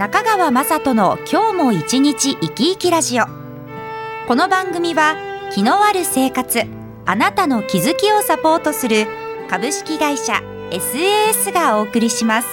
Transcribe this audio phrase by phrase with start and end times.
[0.00, 3.26] 中川雅人の今日も一日生き生きラジオ。
[4.26, 5.14] この番組は
[5.52, 6.62] 気のある生活
[7.04, 9.06] あなたの気づきをサポートする
[9.50, 10.40] 株式会社
[10.70, 12.48] SAS がお送りします。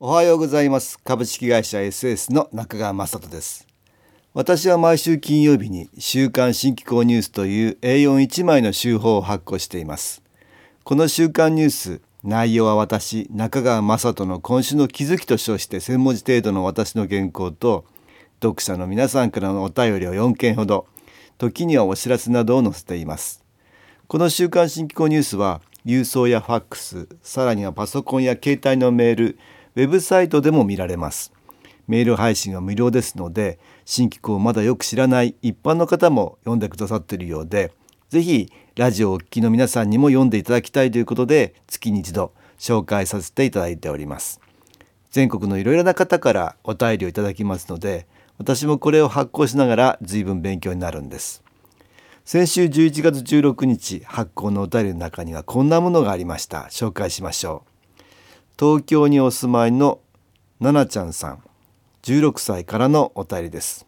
[0.00, 0.98] おはようございます。
[0.98, 3.68] 株式会社 SAS の中川雅人です。
[4.34, 10.24] 私は毎週金曜日に週刊新機構ニュースという A41 枚の週報を発行しています。
[10.82, 17.86] この週刊ニュース内容は私中川雅人の今週の気づきと称して1000文字程度の私の原稿と
[18.42, 20.86] 読者の皆さんからのお便りを4件ほど
[21.38, 23.42] 時にはお知らせなどを載せています。
[24.06, 29.38] この週刊新機構ニュースは郵送やファックスさらにはパソコンや携帯のメール
[29.76, 31.32] ウェブサイトでも見られます。
[31.88, 37.72] メール配信は無料ですので新機構をまだよく知らない一般の方も読んでくださっているようで
[38.10, 44.40] ぜひラジオをお聞きの皆さんにも読んでいただきたいということで月に一度紹介させていただいております。
[45.12, 51.44] 全国のいろいろな方からお便りをいただきますので私もこれを発行しながら随分勉強になるんです。
[52.24, 56.66] 先週11月16日発行のお便りの中にはこんなものがありました。
[56.70, 57.62] 紹介しましょ
[57.98, 58.02] う。
[58.58, 60.00] 東京にお住まいの
[60.58, 61.42] ななちゃんさん
[62.02, 63.86] 16歳からのお便りです。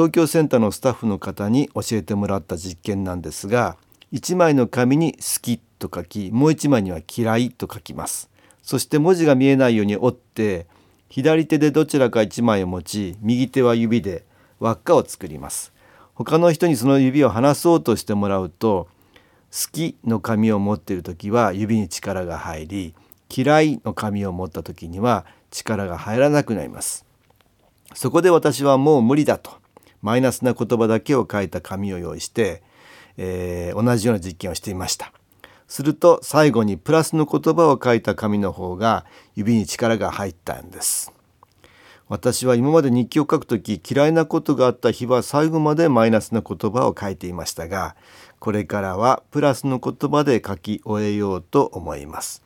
[0.00, 3.76] 東京センターのスタッフの方に教えてもらった実験なんですが
[4.14, 8.30] 1枚の紙に「好き」と書きもう1枚には「嫌い」と書きます。
[8.62, 10.66] そして文字が見えないように折って
[11.10, 14.24] 左手でどちらか1枚を持ち右手は指で
[14.58, 15.70] 輪っかを作ります。
[16.14, 18.88] 他の人にその指を離そうとしてもらうと
[19.52, 22.94] 「好き」の紙を持っている時は指に力が入り
[23.28, 27.04] 「嫌い」の紙を持った時には力が入らなくなります。
[27.92, 29.59] そこで私はもう無理だと
[30.02, 32.62] マイナスな言葉だけを書いた紙を用意して、
[33.16, 35.12] えー、同じような実験をしていました。
[35.68, 39.06] すると最後にプラスの言葉を書いた紙の方が
[39.36, 41.12] 指に力が入ったんです。
[42.08, 47.94] 私は今まで日記を書くとき嫌いなことがあった日は最後までマイナスな言葉を書いていましたが
[48.40, 52.42] これからはプラスの言葉で書き終えようと思います。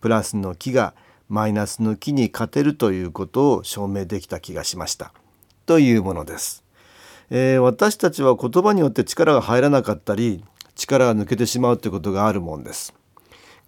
[0.00, 0.94] プラスの木が
[1.28, 5.12] マイナスの木に勝てるということを証明できた気がしました。
[5.66, 6.67] というものです。
[7.30, 10.44] えー、私たちは言葉によって力が入らなかったり
[10.74, 12.94] 力が抜けてしまうということがあるもんです。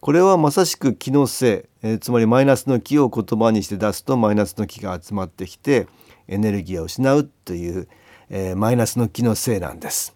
[0.01, 5.89] これはまさしく気のせい、えー、つまりマイナスの気を言葉にして出すとマイナスの気が集まってきて
[6.27, 7.87] エネルギーを失うという、
[8.31, 10.15] えー、マイナスの気のせいなんです。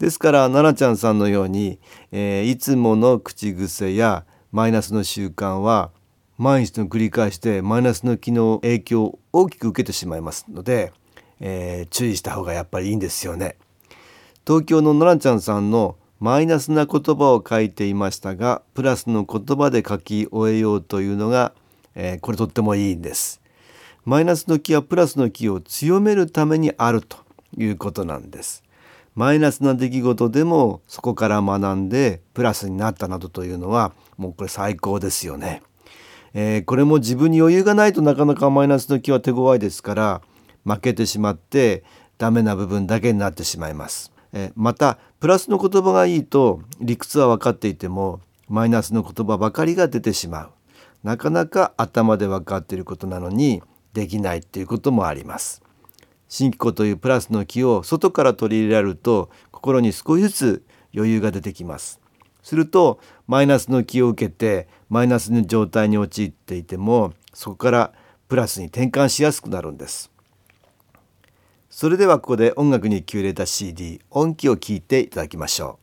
[0.00, 1.78] ですから奈々ちゃんさんのように、
[2.10, 5.92] えー、いつもの口癖やマイナスの習慣は
[6.38, 10.92] 毎日の繰り返してマイナスの気の影響を大きく受けてしまいますので
[11.42, 13.56] えー、注意した方がやっぱりいいんですよね。
[14.46, 21.52] 東京ののらんちゃんさんのマイナスな言葉を書いていましたがプラスの言葉で書き終えようというのが、
[21.96, 23.42] えー、これとってもいいんです。
[24.04, 27.18] マイナスの気はプラスの気を強めるためにあると
[27.56, 28.62] いうことなんです。
[29.14, 35.62] マイナスな出来事でもそこから学んでプラスになったなどというのはもうこれ最高ですよね。
[36.34, 40.22] えー、これも自分に余裕がないとなかなかマイナスの気は手強いですから
[40.64, 41.84] 負けてしまって
[42.18, 44.12] ダメな部分だけになってしまいます。
[44.32, 50.50] えまたプラスの言葉がいいと理屈は分かっていてもマイナスの言葉ばかりが出てしまう。
[51.02, 53.62] なかなか頭で分かっていることなのに
[53.92, 55.62] できないっていうこともあります。
[56.28, 62.00] 新機構というプラスの気を外から取り入れられると心に少しずつ余裕が出てきます。
[62.42, 67.92] するとマイナスの気を受けてマイナスの状態に陥っていてもそこから
[68.28, 70.11] プラスに転換しやすくなるんです。
[71.74, 75.81] それではここで音楽にキュレた CD 音機を聴いていただきましょう。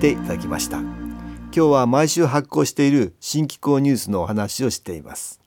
[0.00, 0.78] ていただきました。
[0.78, 5.40] 今日は毎週発行している新機構ニュースのお話をしています。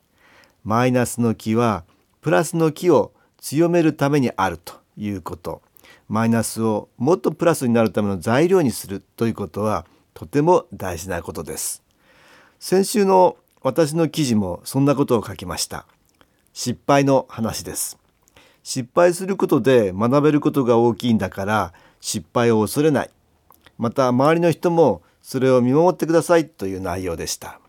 [0.63, 1.85] マイナスの気は
[2.21, 5.63] プラスの気を強めるためにあるということ。
[6.07, 11.81] マイナスをもっとプラスになるための材料にするということはとても大事なことです。
[12.59, 15.88] 先週の私の記事もそんなことを書きました。
[16.53, 17.97] 失敗の話です。
[18.61, 23.09] 失敗することで学べることが大きいんだから失敗を恐れない。
[23.83, 27.59] また周りの人もそれを見守ってくださいという内容でした。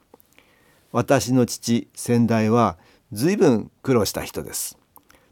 [0.93, 2.79] 私の父先代は
[3.11, 4.79] 随分苦労した人です。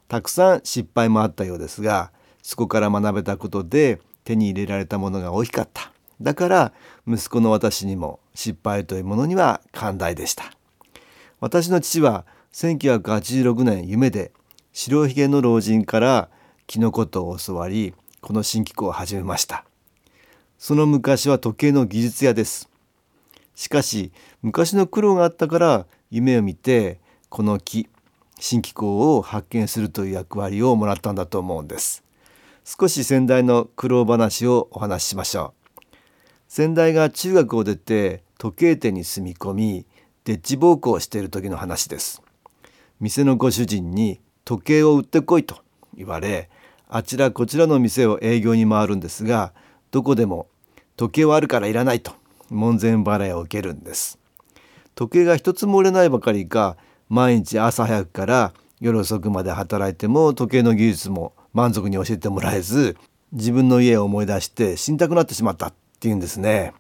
[0.09, 2.11] たくさん失敗もあったようですが
[2.43, 5.93] そこから学べたことで手に入れられたものが大きかった。
[6.21, 6.73] だから
[7.07, 10.53] 息子の私にも失敗というものには寛大でした。
[11.39, 14.33] 私の父は1986年夢で
[14.73, 16.29] 白ひげの老人から
[16.67, 19.65] キノコとを教わりこの新機構を始めました。
[20.65, 22.69] その昔は時計の技術屋です。
[23.57, 24.13] しかし
[24.43, 27.01] 昔の苦労があったから夢を見て
[27.31, 27.89] この木
[28.39, 32.05] 新機構を発見するという役割をもらったんだと思うんです。
[32.65, 35.97] 少し先代の苦労話をお話ししましょう。
[36.47, 39.87] 先代が中学を出て時計店に住み込み
[40.23, 42.23] デッチ奉公をしている時の話です。
[43.01, 45.57] 店のご主人に時計を売ってこいと
[45.97, 46.51] 言われ
[46.89, 49.53] あちらこちらの店を営業に回るんですが
[49.91, 50.47] どこでも
[50.97, 52.13] 時計はあるからいらないと
[52.51, 54.19] 門前払いを受けるんです。
[54.95, 56.77] 時計が一つも売れないばかりか
[57.09, 62.97] 毎日朝早くから夜遅くまで働いても時計の技術も満足に教えてもらえず
[63.33, 66.75] 自分の家を思い出して死にたくなってしまったっていうんですね。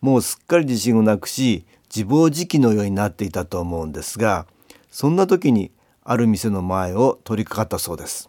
[0.00, 1.64] もうすっかり自信をなくし
[1.94, 4.46] 自暴自棄のようになっていたと思うんですが
[4.90, 5.70] そんな時に
[6.02, 8.28] ある店の前を取り掛かったそうです。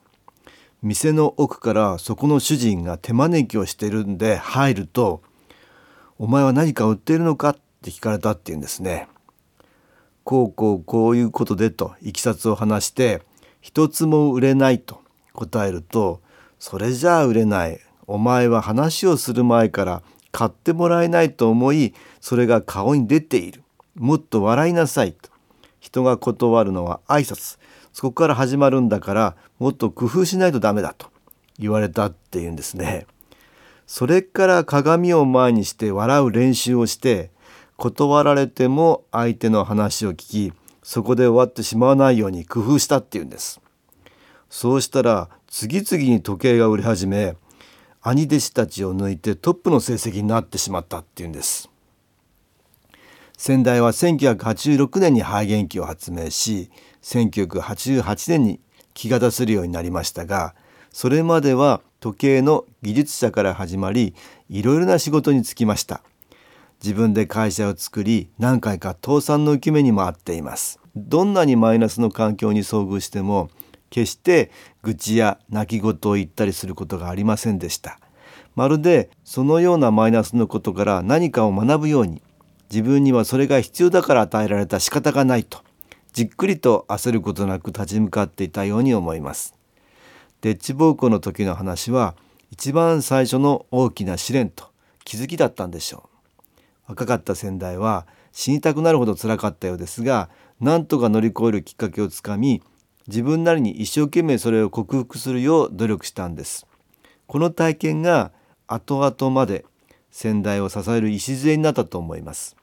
[0.81, 5.21] 店の奥からそこの主人が手招きをしてるんで入ると
[6.19, 9.07] 「お前は何か売っているのか?」って聞かれたっていうんですね。
[10.23, 13.21] こうこうこういうことでといきさつを話して
[13.61, 15.01] 一つも売れないと
[15.33, 16.21] 答えると
[16.59, 20.01] 「それじゃあ売れないお前は話をする前から
[20.31, 23.61] 買ってもらえないと思いそれが顔に出ている
[23.95, 25.29] もっと笑いなさい」と
[25.79, 27.59] 人が断るのは挨拶
[27.95, 31.07] そこから始まるんだからもっと工夫しないとダメだと
[31.57, 33.07] 言われたっていうんですね。
[33.87, 37.31] それから鏡を前にして笑う練習をして
[37.77, 40.15] 断られても相手の話を聞
[40.51, 40.53] き
[40.83, 43.61] そこで終わってしまわないように工夫したっていうんです。
[44.49, 47.37] そうしたら次々に時計が売れ始め
[48.01, 51.69] 兄弟子たちを抜いてトップの成績になってしまったっていうんです。
[53.37, 56.69] 先代は1986年に肺元機を発明し
[57.01, 58.59] 1988年に
[58.93, 60.55] 気が出せるようになりましたが
[60.91, 64.13] それまでは時計の技術者から始まり
[64.47, 66.03] いろいろな仕事に就きました。
[66.81, 70.79] 自分で会社を作り何回か倒産の受け目にもあっています。
[70.95, 73.49] どんなにマイナスの環境に遭遇しても
[73.89, 74.51] 決して
[74.83, 77.99] 愚痴や泣き言を言ったりすることがありませんでした。
[78.55, 82.21] まるでそのようなマイナスのことから何かを学ぶように
[82.71, 85.63] 自分にはそれが必要だから与えられた仕方がないと
[86.13, 89.53] じっくりと焦ることなく立ち向かっていたように思います。
[90.39, 92.15] デッチ暴行の時の話は
[92.51, 94.69] 一番最初の大きな試練と
[95.03, 96.09] 気づきだったんでしょ
[96.87, 96.91] う。
[96.91, 100.29] 若かった先代は死にたくなるほど辛かったようですが
[100.61, 102.61] 何とか乗り越えるきっかけをつかみ
[103.07, 106.65] 自分なりに一生懸命それを克服するよう努力したんです。
[107.27, 108.31] この体験が
[108.67, 109.65] 後々まで
[110.15, 112.55] 先代を支える礎になったと思います。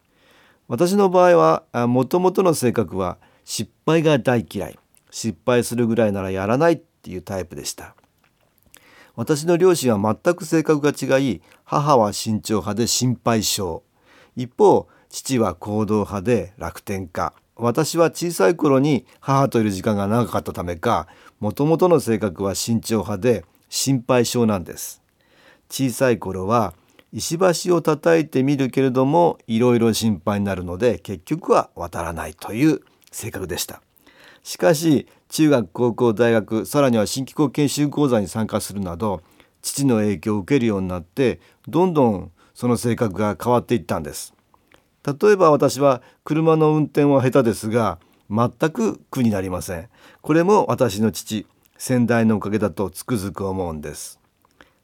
[0.69, 4.79] 私の場合はもともとの性格は失敗が大嫌い。
[5.11, 7.95] 失敗するぐらいならやらないっていうタイプでした。
[9.17, 13.83] 私の両親は全く性格が違い母は慎重派で心配性。
[14.35, 17.35] 一方父は行動派で楽天家。
[17.57, 21.07] 私は小さい頃に母といる時間が長かったためか
[21.39, 25.03] もともとの性格は慎重派で心配性なんです。
[25.69, 26.73] 小さい頃は
[27.13, 33.83] 石橋を叩いてみるけれどもいろいろ心配になるので結局は渡らないという性格でした。
[34.43, 39.23] しかし中学高校大学さらには新機構研修講座に参加するなど
[39.61, 44.35] 父の影響を受けるようになってどんどんその性格が変わっていったんです。
[45.05, 47.99] 例えば私は車の運転は下手ですが
[48.31, 49.89] 全く苦になりません。
[50.23, 54.22] これも私の父先代のおかげだとつくづく思うんです。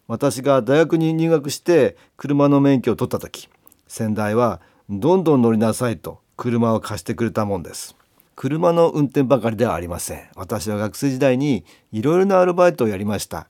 [0.09, 3.49] 私が大学に入学して車の免許を取った時
[3.87, 7.95] 先代はどんどん乗りなさいと車を貸してくれたもんです。
[8.35, 10.29] 車の運転ばかりではありません。
[10.37, 13.49] 私は学生時代にいろいろなアルバイトをやりました。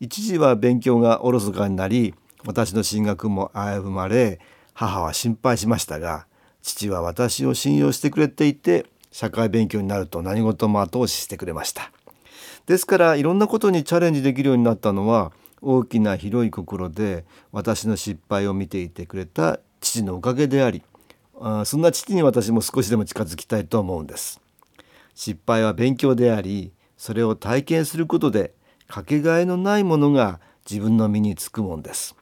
[0.00, 2.14] 一時は勉強がおろそかになり
[2.46, 4.40] 私の進学も危ぶまれ
[4.72, 6.26] 母は心配しましたが
[6.62, 11.90] 父は私を信用してくれていて社会勉強になると何事も後押ししてくれました。
[12.66, 20.82] ですからいろんなことにチャレンジできるようになったのは大きな広い心で私の失敗を見ていてくれた父のおかげであり
[21.40, 24.40] あそんな父に私も少しでも近づきたいと思うんです。
[25.14, 28.54] 失敗は勉強でありそれを体験することで
[28.88, 32.16] かけがえのないものが自分の身につくもんです。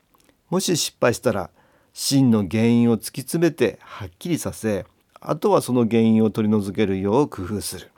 [0.50, 1.50] もし失敗したら
[1.92, 4.84] 真の原因を突き詰めてはっきりさせ
[5.20, 7.90] あとはその原因を取り除けるよう工夫する。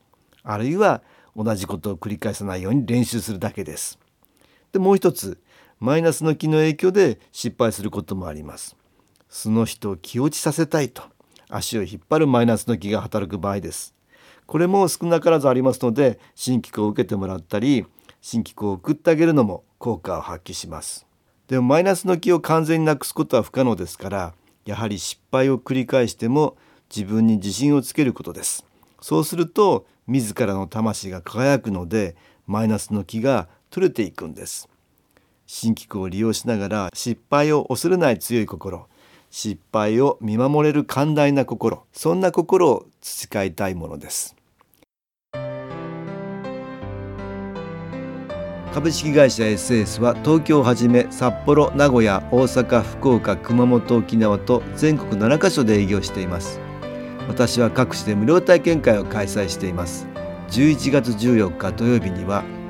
[0.44, 1.02] あるいは
[1.36, 3.98] 同じことを繰り返さないように練習するだけです。
[4.72, 5.40] でもう一つ
[5.80, 8.76] マイナスの気の影響で失敗することもあります。
[9.28, 11.02] その人を気落ちさせたいと
[11.48, 13.94] 足を引っ張るマイナスの気が働く場合です。
[14.46, 17.86] これも少なからずありますので新規を受けてもらったり
[18.20, 21.06] 新規を送ってあげるのも効果を発揮します。
[21.46, 24.34] でもマイナスの気を完全になくすことは不可能ですから
[24.64, 26.56] やはり失敗を繰り返しても
[26.94, 28.64] 自分に自信をつけることです。
[29.00, 34.68] そうすると自らの魂が輝くのでマイナスの気が取れていくんです。
[35.46, 38.86] 新機構を利用しながら失敗を恐れない強い心
[39.30, 44.36] 失敗を見守れる寛大な心そんな心を培いたいものです。
[48.74, 56.60] 株式会社 SS は東京をはじめ札幌名古屋大阪福岡熊本沖縄と全国7カ所で営業しています。
[57.26, 60.06] 私は各地で無料体験会を開催しています。
[60.50, 62.44] 11月14日土曜日には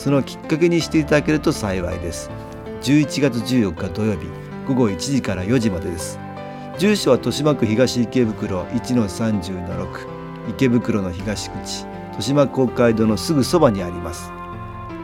[0.00, 2.30] そのきっかけにしていただけると幸いです。
[2.80, 4.28] 11月14日土曜日
[4.66, 6.18] 午後1時から4時までです。
[6.78, 14.32] 住所は豊島区東池袋1-30-6池袋の東口豊島公会堂のすぐそばにあります。